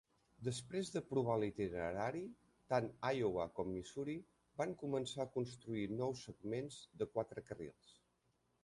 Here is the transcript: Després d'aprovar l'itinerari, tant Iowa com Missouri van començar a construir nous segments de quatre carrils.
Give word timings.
Després 0.45 0.87
d'aprovar 0.93 1.35
l'itinerari, 1.41 2.23
tant 2.73 2.89
Iowa 3.19 3.45
com 3.61 3.69
Missouri 3.75 4.17
van 4.63 4.75
començar 4.83 5.23
a 5.29 5.33
construir 5.39 5.87
nous 6.03 6.27
segments 6.31 6.83
de 7.03 7.13
quatre 7.15 7.47
carrils. 7.53 7.97